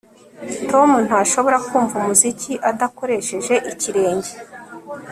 [0.69, 4.31] Tom ntashobora kumva umuziki adakoresheje ikirenge